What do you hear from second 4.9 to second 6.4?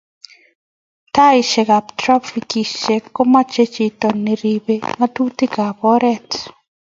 ngatukik ab oret